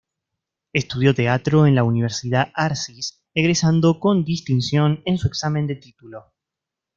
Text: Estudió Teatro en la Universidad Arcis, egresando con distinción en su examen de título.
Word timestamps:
Estudió 0.73 1.13
Teatro 1.13 1.67
en 1.67 1.75
la 1.75 1.83
Universidad 1.83 2.51
Arcis, 2.55 3.21
egresando 3.35 3.99
con 3.99 4.23
distinción 4.25 5.03
en 5.05 5.19
su 5.19 5.27
examen 5.27 5.67
de 5.67 5.75
título. 5.75 6.33